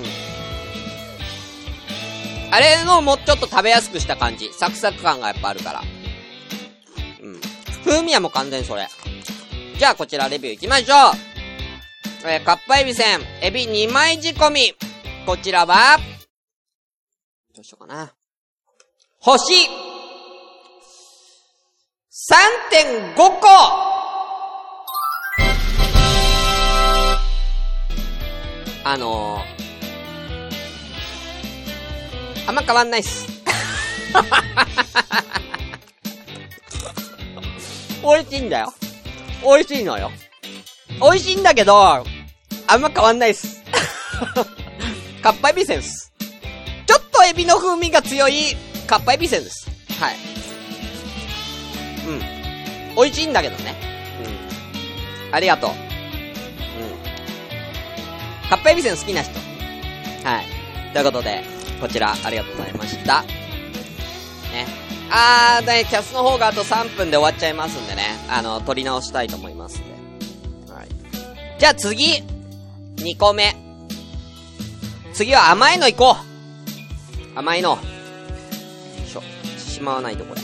[2.50, 2.54] ん。
[2.54, 4.50] あれのもうちょっと食べやすくした感じ。
[4.54, 5.82] サクサク感がやっぱあるから。
[7.22, 7.42] うん。
[7.84, 8.88] 風味はもう完全にそれ。
[9.78, 12.30] じゃあこちらレビュー行きましょう。
[12.30, 14.74] えー、かっぱえびせん、エビ2枚仕込み。
[15.26, 16.00] こちらは、
[17.58, 18.14] どうしようかな。
[19.18, 19.68] 星、
[23.16, 23.48] 3.5個
[28.84, 29.42] あのー、
[32.48, 33.26] あんま変わんないっす。
[38.04, 38.72] 美味しいんだよ。
[39.42, 40.12] 美味しいのよ。
[41.02, 42.04] 美味しいんだけど、あ
[42.78, 43.64] んま変わんないっす。
[45.24, 46.07] かっぱえびせんっす。
[47.28, 48.56] ちょっとエビの風味が強い、
[48.88, 49.70] かっぱえびせんです。
[50.00, 50.16] はい。
[52.08, 52.96] うん。
[52.96, 53.76] 美味しいんだけどね。
[55.30, 55.36] うん。
[55.36, 55.72] ありがとう。
[55.72, 55.74] う
[58.46, 58.50] ん。
[58.50, 59.38] かっぱえびせん好きな人。
[60.24, 60.46] はい。
[60.94, 61.44] ということで、
[61.82, 63.24] こちら、ありがとうございました。
[63.24, 64.66] ね。
[65.10, 68.04] あー、ね、キャスの方があと3分で終わっちゃいますんでね。
[68.30, 69.84] あの、撮り直したいと思いますん
[70.68, 70.72] で。
[70.72, 70.88] はい。
[71.60, 72.24] じゃあ次
[72.96, 73.54] !2 個目。
[75.14, 76.37] 次は甘いの行こう
[77.38, 77.70] 甘いの。
[77.70, 77.78] よ
[79.06, 79.22] いしょ。
[79.60, 80.42] しまわないとこれ。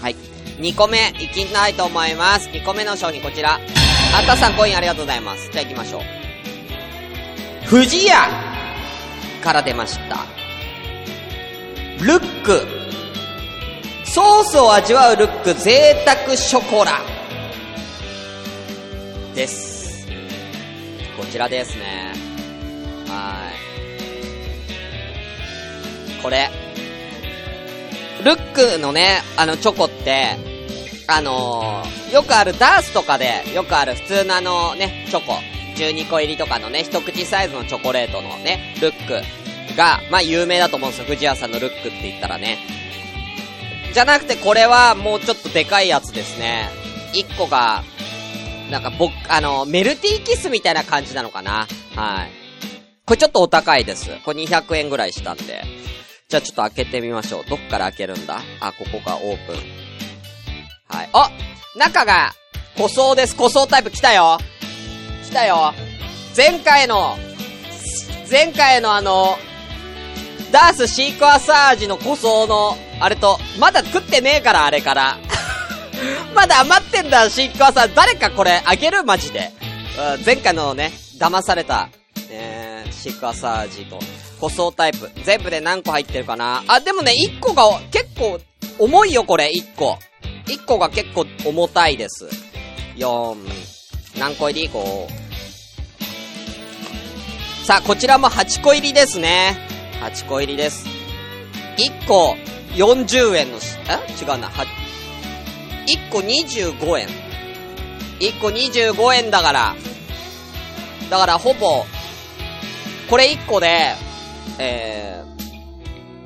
[0.00, 0.16] はい。
[0.58, 2.48] 2個目、いきたいと思います。
[2.48, 3.60] 2個目の商品こちら。
[4.16, 5.50] あたさんコインありがとうございます。
[5.52, 6.00] じゃあ行きましょう。
[7.68, 8.26] 富士屋
[9.44, 10.24] から出ました。
[12.02, 12.66] ルック。
[14.06, 17.02] ソースを味わうルック贅沢ショコラ。
[19.34, 20.06] です。
[21.18, 22.14] こちらですね。
[23.06, 23.67] はい。
[26.22, 26.50] これ。
[28.24, 30.36] ルックのね、あのチョコって、
[31.06, 35.34] あのー、よくあるダースとかで、よくある普通のあのね、チョコ。
[35.78, 41.06] 12個入りとかのね、一口サイズのチョコレートのね、ルックが、まあ有名だと思うんですよ。
[41.06, 42.58] 藤谷さんのルックって言ったらね。
[43.94, 46.68] じゃなくてこれはもうちょっとでかいやつですね。
[47.14, 47.84] 1個が、
[48.70, 51.66] なんか僕、あの、メルティーキスみたいな感じなのかな。
[51.94, 52.30] はい。
[53.06, 54.10] これちょっとお高いです。
[54.24, 55.62] これ200円ぐらいしたんで。
[56.28, 57.44] じゃあちょっと開けてみましょう。
[57.48, 58.42] どっから開けるんだ？
[58.60, 59.56] あ、ここがオープン。
[60.86, 61.08] はい。
[61.14, 61.30] あ
[61.74, 62.32] 中が、
[62.76, 63.34] 塗装です。
[63.34, 64.36] 塗装タイプ来たよ
[65.24, 65.72] 来たよ
[66.36, 67.16] 前回の、
[68.30, 69.38] 前回のあの、
[70.52, 75.16] ダースシークワサージの塗装の、あれと、まだ食ってねえから、あれから。
[76.36, 77.94] まだ余ってんだ、シークワサージ。
[77.94, 79.02] 誰かこれ、あげる？
[79.02, 79.50] マジで。
[80.26, 81.88] 前回のね、騙された、
[82.30, 83.98] えー、シークワサージと、
[84.40, 85.10] 舗装タイプ。
[85.24, 86.62] 全部で何個入ってるかな？
[86.68, 88.40] あ、でもね、1個が結構
[88.78, 89.98] 重いよ、これ、1個。
[90.46, 92.28] 1個が結構重たいです。
[92.96, 93.36] 4、
[94.18, 95.08] 何個入り ?5。
[97.64, 99.56] さあ、こちらも8個入りですね。
[100.00, 100.86] 8個入りです。
[101.76, 102.34] 1個
[102.74, 104.24] 40円のし、え？
[104.24, 104.48] 違うな。
[104.48, 104.64] は、
[105.86, 107.08] 1個25円。
[108.20, 109.76] 1個25円だから。
[111.10, 111.84] だからほぼ、
[113.10, 113.94] これ1個で、
[114.58, 115.22] え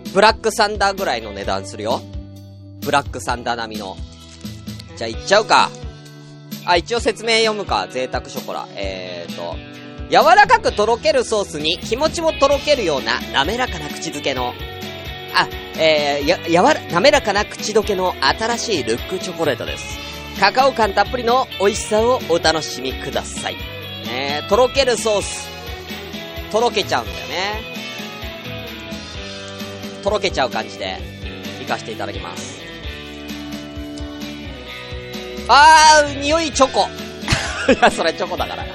[0.05, 2.01] ー、ブラックサンダーぐらいの値段するよ。
[2.81, 3.97] ブラックサンダー並みの。
[4.97, 5.71] じゃあ行っちゃうか。
[6.65, 7.89] あ、一応説明読むか。
[7.91, 8.69] 贅沢ショコラ。
[8.75, 9.57] えーと、
[10.11, 14.53] 柔らかくとろけるソースに気持ちもとろけるような滑らかな口づけの、
[15.35, 19.99] あ、えー、や、やわら、滑らかな口どけの新しいルックチョコレートです。
[20.39, 23.57] カカオ感たっぷりの美味しさをお楽しみください。
[24.11, 25.49] え、とろけるソース。
[26.51, 27.63] とろけちゃうんだよね。
[30.03, 30.99] とろけちゃう感じで、
[31.61, 32.61] いかしていただきます。
[35.49, 36.89] あー、匂いチョコ。
[37.73, 38.67] いや、それチョコだから。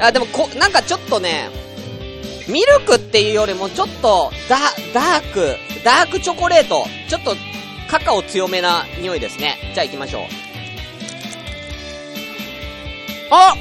[0.00, 1.48] あ、でもこ、なんかちょっとね、
[2.48, 4.58] ミルクっていうよりもちょっと、ダ、
[4.92, 6.86] ダーク、ダークチョコレート。
[7.08, 7.36] ちょっと、
[7.88, 9.58] カカオ強めな匂いですね。
[9.74, 10.22] じゃあ行きましょう。
[13.34, 13.54] あ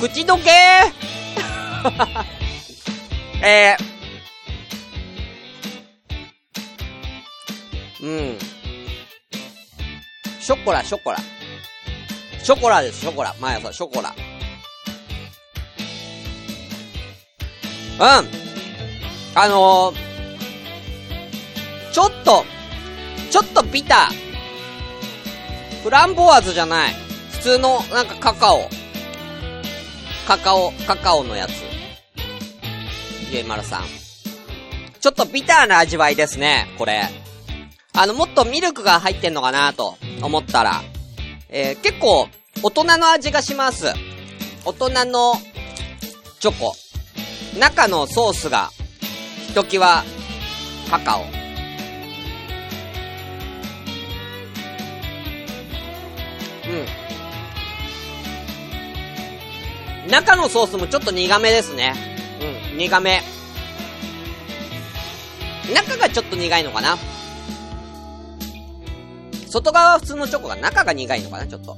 [0.00, 0.50] 口どけ
[3.42, 3.90] えー、
[8.02, 8.38] うん。
[10.40, 11.18] ショコラ、ショコラ。
[12.42, 13.34] ショコラです、ショコラ。
[13.40, 14.14] 毎朝、ショコラ。
[18.00, 18.28] うん。
[19.34, 19.96] あのー、
[21.92, 22.44] ちょっと、
[23.30, 25.82] ちょっとビター。
[25.82, 26.94] フランボワーズじゃない。
[27.32, 28.68] 普通の、なんかカカオ。
[30.26, 31.69] カカオ、カカオのやつ。
[33.30, 33.82] ゆいまるさん。
[35.00, 37.04] ちょっとビターな味わいですね、これ。
[37.92, 40.82] あの、もっとミルクが入ってんのかなと思ったら、
[41.48, 42.28] えー、結構、
[42.62, 43.86] 大人の味がします。
[44.64, 45.34] 大人の、
[46.40, 46.74] チョコ。
[47.58, 48.70] 中のソースが、
[49.46, 50.04] ひときわ、
[50.90, 51.24] カカオ。
[51.24, 51.26] う
[60.06, 60.10] ん。
[60.10, 62.19] 中のソースもちょっと苦めですね。
[62.40, 63.22] うん、苦め。
[65.74, 66.96] 中がちょっと苦いのかな？
[69.48, 71.46] 外側は普通のチョコが中が苦いのかな？
[71.46, 71.76] ちょっと。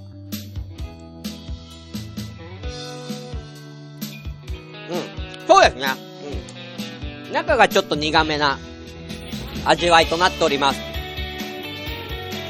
[4.91, 5.47] うん。
[5.47, 5.87] そうですね。
[7.27, 7.33] うん。
[7.33, 8.59] 中がちょっと苦めな
[9.65, 10.81] 味わいとなっております。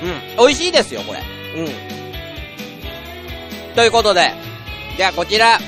[0.02, 0.36] うん。
[0.38, 1.20] 美味しいですよ、これ。
[1.20, 1.22] う
[1.64, 1.68] ん。
[3.74, 4.32] ということで、
[4.98, 5.58] ではこちら、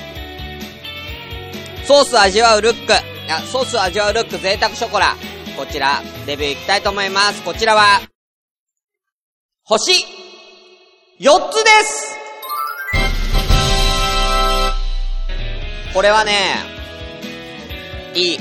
[1.85, 5.15] ソース味わうルック、あ、ソース味わうルック贅沢ショコラ、
[5.55, 7.43] こちら、レビューいきたいと思います。
[7.43, 8.01] こちらは、
[9.61, 9.93] 星、
[11.19, 12.15] 4つです
[15.93, 16.55] これはね、
[18.15, 18.39] いい。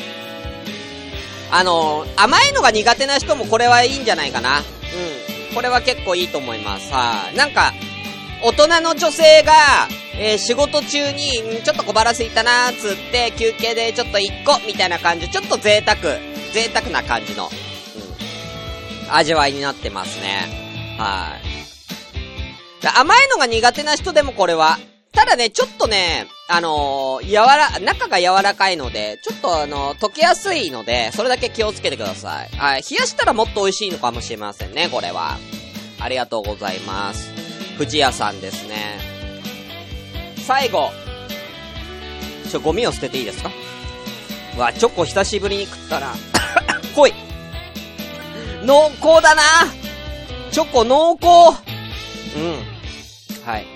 [1.51, 4.61] あの甘いのが苦手な人もこれはいいんじゃないかな。
[4.61, 4.63] う
[5.53, 5.55] ん。
[5.55, 6.91] これは結構いいと思います。
[6.91, 7.37] はい。
[7.37, 7.73] なんか、
[8.43, 9.53] 大人の女性が、
[10.19, 15.99] えー、仕事中に、ちょっと小腹空いたなーつって、休憩でちょっと1個みたいな感じ、ちょっと贅沢、
[16.53, 17.49] 贅沢な感じの、
[19.07, 20.97] うん、味わいになってますね。
[20.99, 21.55] はい。
[22.97, 24.79] 甘いのが苦手な人でもこれは、
[25.13, 32.57] ただね、ちょっとね、あのー、柔ら、中が柔らかいので、ちょっとあのー、溶けやすいので、それだけ気をつけてください。
[32.57, 32.83] はい。
[32.83, 35.39] 冷やしたらもっと美味しいのかもしれませんね、これは。
[36.01, 37.31] ありがとうございます。
[37.79, 39.14] 藤屋さんですね。
[40.47, 40.91] 最後。
[42.51, 43.51] ちょ、ゴミを捨てていいですか？
[44.57, 46.15] うわ、チョコ久しぶりに食ったら、
[46.95, 47.15] 濃い。
[48.65, 49.43] 濃厚だな
[50.53, 51.61] チョコ濃厚
[52.37, 52.63] うん。
[53.45, 53.67] はい。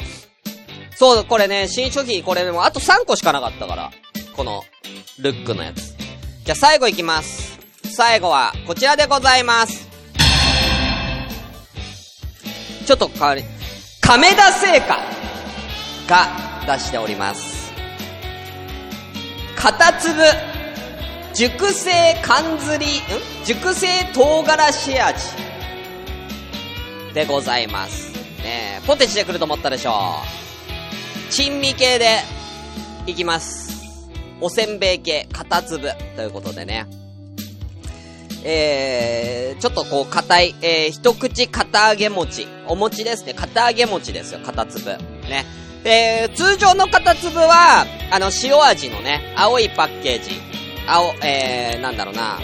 [0.96, 3.90] そう、これね、新商品、これでもあと3個しかなかったから。
[4.36, 4.64] この、
[5.18, 5.94] ルックのやつ。
[6.44, 7.58] じゃあ最後いきます。
[7.90, 9.88] 最後は、こちらでございます。
[12.86, 13.44] ちょっと変わり、
[14.00, 14.98] 亀田製菓
[16.06, 17.72] が出しております。
[19.56, 20.22] 片粒、
[21.32, 21.90] 熟成
[22.22, 22.88] 缶ずり、ん？
[23.46, 25.36] 熟成唐辛子味。
[27.14, 28.12] でございます。
[28.42, 30.16] ねポテチで来ると思ったでしょ
[31.30, 31.32] う。
[31.32, 32.18] 珍味系で、
[33.06, 34.10] いきます。
[34.42, 36.86] おせんべい系、片粒、ということでね。
[38.44, 42.46] えー、ちょっとこう、硬い、えー、一口片揚げ餅。
[42.66, 43.32] お餅ですね。
[43.32, 44.90] 片揚げ餅ですよ、片粒。
[45.28, 45.46] ね。
[45.88, 50.32] で、通常の片粒は、あの、塩味のね、青いパッケージ。
[50.86, 52.38] 青、えー、なんだろうな。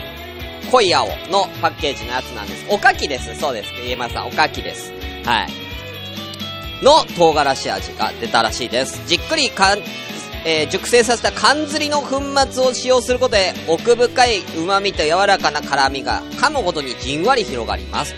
[0.73, 2.65] 濃い青のパッケージのやつなんです。
[2.71, 3.39] おかきです。
[3.39, 3.71] そうです。
[3.85, 4.95] 家山さん、おかきです。
[5.27, 5.49] はい。
[6.83, 9.07] の唐辛子味が出たらしいです。
[9.07, 9.79] じっくりかん、
[10.47, 18.15] えー、熟成させた缶ずりの粉末を使用することで、奥深い旨味と柔らかな辛味が噛むほどにじんわり広がります。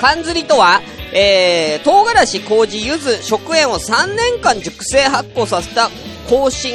[0.00, 0.82] 缶ずりとは、
[1.16, 5.88] えー、唐辛子、麹、柚子、食塩を3年間熟成発酵させた
[6.28, 6.74] 香辛、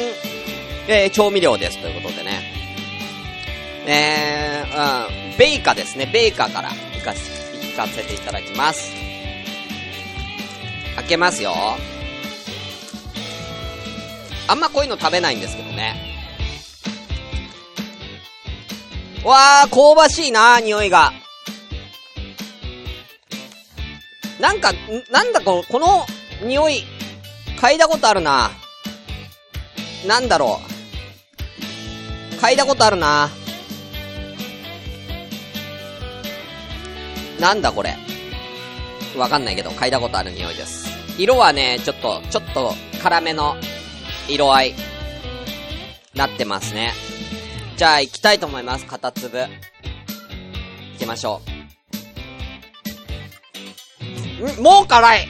[0.88, 1.78] えー、調味料です。
[1.82, 2.40] ということでね。
[3.86, 6.08] えー、うん、ベイカですね。
[6.10, 8.90] ベイカからいかせ、いかせていただきます。
[10.96, 11.52] 開けますよ。
[14.48, 15.96] あんまこういうの食べないんですけどね。
[19.22, 21.12] わー、香ばしいな匂いが。
[24.40, 24.72] なんか、
[25.10, 26.06] なんだこの、この
[26.42, 26.84] 匂い、
[27.60, 28.50] 嗅いだことあるな。
[30.06, 30.58] なんだろ
[32.32, 32.34] う。
[32.36, 33.28] 嗅いだことあるな。
[37.38, 37.96] なんだこれ。
[39.16, 40.88] わかんないけど、嗅いだことある匂いです。
[41.18, 43.56] 色はね、ちょっと、ちょっと、辛めの
[44.26, 44.74] 色合い、
[46.14, 46.94] なってますね。
[47.76, 48.86] じゃあ、行きたいと思います。
[48.86, 49.38] 片粒。
[49.38, 49.48] 行
[50.98, 51.49] きましょう。
[54.60, 55.28] もう辛い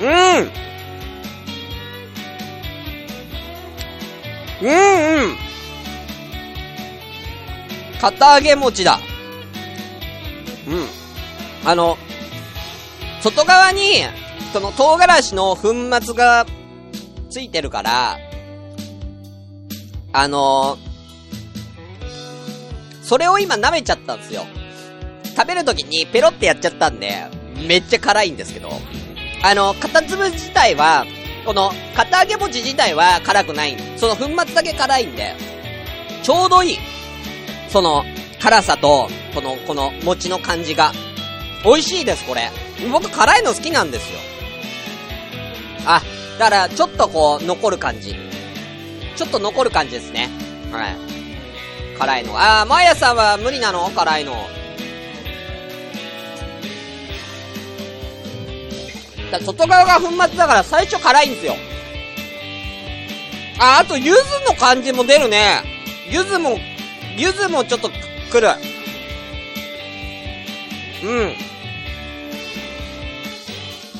[0.00, 0.08] うん
[4.62, 5.52] うんうんうん
[8.02, 8.98] 片揚げ餅だ。
[10.66, 11.68] うん。
[11.68, 11.96] あの、
[13.20, 14.02] 外側に、
[14.52, 15.72] その唐辛子の粉
[16.04, 16.44] 末が
[17.32, 18.18] ついてるから、
[20.12, 20.76] あの
[23.02, 24.44] それを今舐めちゃったんですよ。
[25.34, 27.26] 食べるときにペロってやっちゃったんで、
[27.66, 28.70] めっちゃ辛いんですけど、
[29.42, 31.06] あの、片粒自体は、
[31.44, 33.76] この、片揚げ餅自体は辛くない。
[33.96, 35.34] その粉末だけ辛いんで、
[36.22, 36.78] ちょうどいい。
[37.68, 38.04] その、
[38.40, 40.92] 辛さと、この、この、餅の感じが。
[41.64, 42.50] 美味しいです、これ。
[42.90, 44.18] 僕、辛いの好きなんですよ。
[45.86, 46.02] あ、
[46.42, 48.16] だから、ちょっとこう、残る感じ。
[49.14, 50.28] ちょっと残る感じですね。
[50.72, 50.96] はい。
[51.96, 52.32] 辛いの。
[52.36, 53.88] あー、マヤさんは無理なの？
[53.90, 54.34] 辛いの。
[59.30, 61.54] だ外側が粉末だから最初辛いんですよ。
[63.60, 64.18] あ、あと、柚子
[64.50, 65.62] の感じも出るね。
[66.10, 66.58] 柚子も、
[67.16, 67.88] 柚子もちょっと
[68.32, 68.48] くる。
[71.04, 71.34] うん。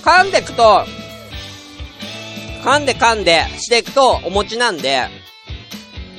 [0.02, 0.84] 噛んでくと、
[2.62, 5.08] 噛んで噛んでしていくとお餅なんで、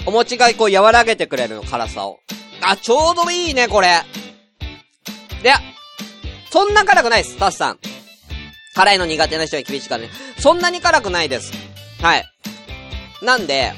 [0.05, 2.19] お餅がこう和らげてくれるの、辛さを。
[2.61, 4.01] あ、ちょうどいいね、これ。
[5.41, 5.53] で、
[6.51, 7.79] そんな辛くないです、タスさん。
[8.75, 10.09] 辛いの苦手な人は厳しいからね。
[10.37, 11.53] そんなに辛くないです。
[12.01, 12.25] はい。
[13.21, 13.71] なんで、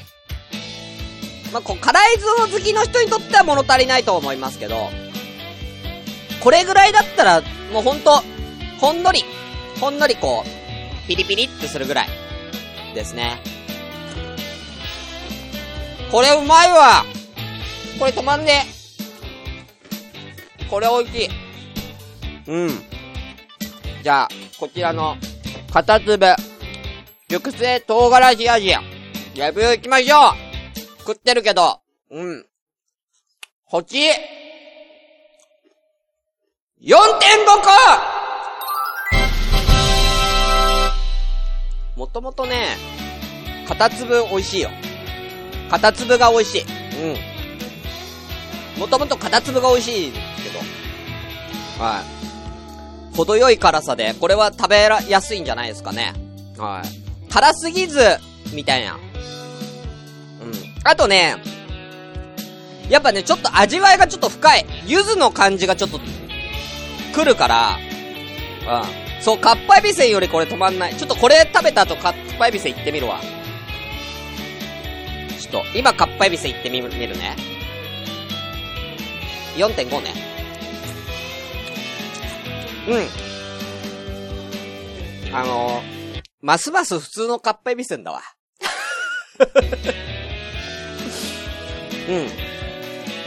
[1.52, 4.90] まあ、こう、辛いぞ好きの人にとっては物足りないと思いますけど、
[6.40, 7.42] これぐらいだったら、
[7.72, 8.22] もうほんと、
[8.80, 9.24] ほんのり、
[9.80, 12.08] ほんのりこう、ピリピリってするぐらい、
[12.96, 13.40] ですね。
[16.10, 17.04] これうまいわ
[17.98, 18.64] これ止まんね。
[20.68, 21.28] これ美味しい。
[22.48, 22.70] うん。
[24.02, 24.28] じゃあ、
[24.58, 25.16] こちらの、
[25.72, 26.34] 片粒、
[27.28, 30.32] 熟成唐辛子味、レビュー行きましょう
[31.00, 31.80] 食ってるけど、
[32.10, 32.46] うん。
[33.64, 34.08] 星
[36.80, 36.96] !4.5
[37.62, 38.15] 個
[41.96, 42.76] もともとね、
[43.66, 44.70] 片粒美味しいよ。
[45.70, 46.62] 片粒が美味しい。
[47.02, 48.80] うん。
[48.80, 50.18] もともと片粒が美味しいけ
[51.78, 51.82] ど。
[51.82, 52.02] は
[53.12, 53.16] い。
[53.16, 56.12] 程よい辛さで、これは食べやすいんじゃないですかね。
[56.58, 57.32] はい。
[57.32, 57.98] 辛すぎず、
[58.52, 58.92] みたいな。
[58.92, 59.00] うん。
[60.84, 61.36] あとね、
[62.90, 64.66] やっぱね、ちょっと味わいがちょっと深い。
[64.86, 65.98] 柚子の感じがちょっと、
[67.14, 67.78] 来るから、
[68.82, 69.05] うん。
[69.26, 70.94] そう、かっぱえびせんよりこれ止まんない。
[70.94, 73.20] ちょっとこれ食べた後、かっぱえびせん行ってみるわ。
[75.40, 77.34] ちょっと、今かっぱえびせん行ってみる見るね。
[79.56, 80.14] 4.5ね。
[82.86, 82.98] う
[85.32, 85.34] ん。
[85.34, 88.22] あのー、ますます普通のかっぱえびせんだわ。
[92.08, 92.28] うん。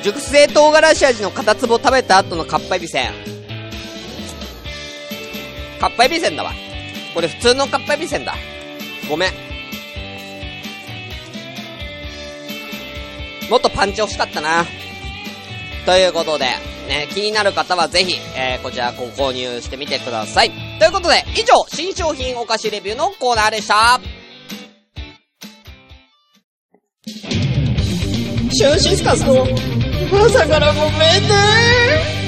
[0.01, 3.38] 熟成唐辛子味の片粒を食べた後のかっぱえびせん。
[5.79, 6.51] かっぱえびせんだわ。
[7.13, 8.35] これ普通のかっぱえびせんだ。
[9.09, 9.31] ごめん。
[13.49, 14.65] もっとパンチ欲しかったな。
[15.85, 16.45] ということで、
[16.87, 20.51] ね、気になる方はぜひ、えー、こちらご購入してみてください。
[20.79, 23.99] ということで、以上、新商品お菓子レビューのコーナーでした。
[28.51, 29.47] シュンシスカスの
[30.11, 32.18] 朝からごめんね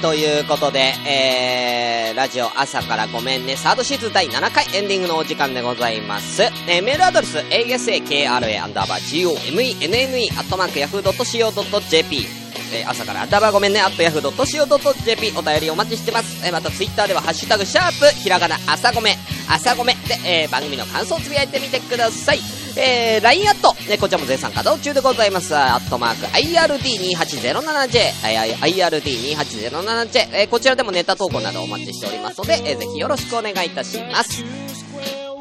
[0.00, 6.42] ということで、えー、ラジオ朝からごめんね、サードシーズン第7回エンディングのお時間でございます。
[6.42, 12.26] えー、メールアドレス、asakra アンダーバー gomenne アットマークヤフー .co.jp
[12.70, 16.46] えー、朝からアンダーバーごめんね、アットヤフー .co.jp お便りお待ちしてます。
[16.46, 19.16] えー、またツイッターではハッシュタグシャープ、ひらがな、朝ごめ、
[19.48, 22.57] 朝ごめで、えー、番組の感想をつぶやいてみてください。
[22.76, 25.56] えー、LINE アット、ね、こちらも絶賛稼働中でございます。
[25.56, 28.12] アットマーク、IRD2807J、
[28.60, 34.44] IRD2807J、えー、こちらでもネタ投稿などお待ちしておりますので、えー、ぜひよろしくお願いいたします。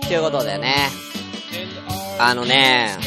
[0.07, 0.89] ということでね、
[2.19, 2.97] あのね、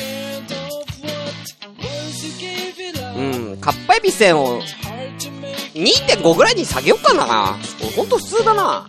[3.16, 3.23] う
[3.55, 4.62] ん、かっぱえびせんを、
[5.75, 7.57] 2.5ぐらいに下げようかな。
[7.97, 8.87] ほんと普通だな。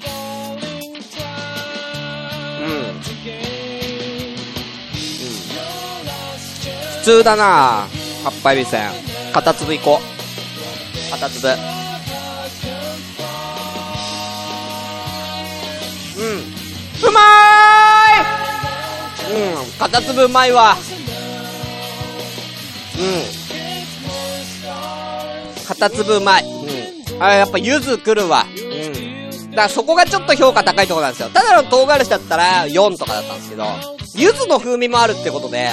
[7.02, 7.88] 普通だな
[8.24, 8.92] カッパエビせん。
[9.34, 11.12] 片粒いこう。
[11.12, 11.48] 片粒。
[11.48, 11.56] うん。
[17.08, 20.78] うまーいうん、片粒うまいわ。
[23.00, 23.02] う
[25.64, 25.66] ん。
[25.68, 26.44] 片粒うまい。
[26.44, 27.24] うん。
[27.24, 28.46] あ、やっぱ柚子来るわ。
[28.46, 29.50] うん。
[29.50, 31.30] だからそこがちょっと評価高いところなんですよ。
[31.30, 33.66] ただの唐辛子だったら4とかだったんですけど、
[34.14, 35.72] 柚子の風味もあるってことで、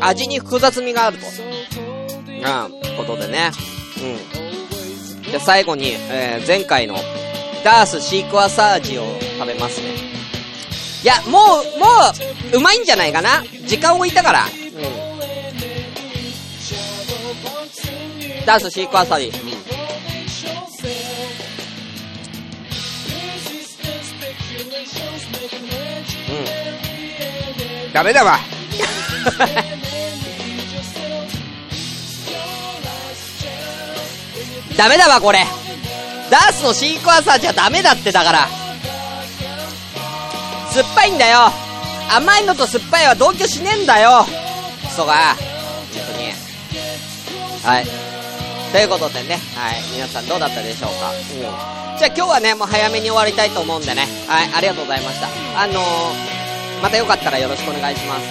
[0.00, 1.26] 味に複雑味があると。
[1.26, 3.50] うん、ことでね。
[5.24, 5.32] うん。
[5.32, 6.96] で、最後に、えー、前回の、
[7.64, 9.04] ダースシークワサージを
[9.38, 9.88] 食べますね。
[11.02, 11.38] いや、も
[11.76, 11.86] う、も
[12.52, 14.44] う、うまいんじゃないかな時間置いたから。
[14.44, 14.50] うん。
[18.46, 19.26] ダースシークワサージ。
[19.26, 19.34] うん。
[27.86, 27.92] うん。
[27.92, 28.38] ダメだわ。
[34.76, 35.44] ダメだわ、これ。
[36.30, 38.48] ダースのシークワーサーじゃダメだってだから。
[40.70, 41.50] 酸っぱいんだよ。
[42.10, 44.24] 甘いのと酸っぱいは同居しねえんだよ。
[44.86, 45.34] クソが。
[45.34, 45.36] 本
[46.12, 46.32] 当に。
[47.64, 47.86] はい。
[48.70, 49.82] ということでね、はい。
[49.92, 51.10] 皆さんどうだったでしょうか？
[51.10, 51.98] うん。
[51.98, 54.06] じゃあ今日はね、もう早めに終わりたいと思うんでね。
[54.28, 54.50] はい。
[54.54, 55.26] ありがとうございました。
[55.60, 58.26] あのー、またよかったらよろしくお願いします。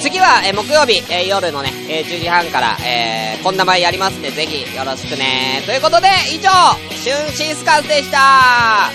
[0.00, 5.62] 次は、えー木曜日、えー夜のね、えー10時半から、えーこんな前やりますんで、ぜひよろしくね。
[5.66, 6.50] ということで、以上、
[6.94, 8.90] シュンシスカスでした。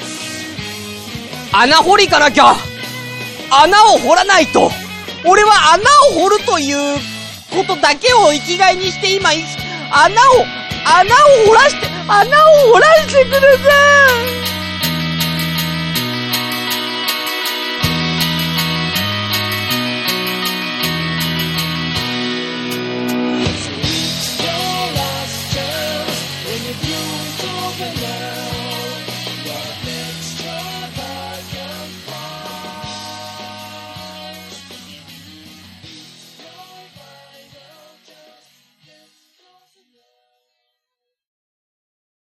[1.51, 2.53] 穴掘りかなきゃ
[3.49, 4.71] 穴を掘らないと。
[5.25, 5.83] 俺は穴
[6.17, 6.99] を掘るという
[7.49, 9.39] ことだけを生きがいにして今、穴
[10.31, 10.45] を、
[10.99, 13.45] 穴を掘らして、穴を掘らしてくださ
[14.51, 14.54] い。